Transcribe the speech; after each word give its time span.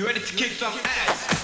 You 0.00 0.06
ready 0.06 0.20
to 0.20 0.34
kick 0.34 0.52
some 0.52 0.72
ass? 0.82 1.39